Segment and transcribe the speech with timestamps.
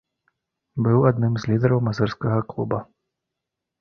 [0.87, 2.79] Быў адным з лідараў мазырскага клуба.